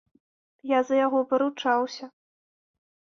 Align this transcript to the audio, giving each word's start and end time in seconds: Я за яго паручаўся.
Я 0.69 0.79
за 0.87 0.95
яго 1.01 1.19
паручаўся. 1.33 2.05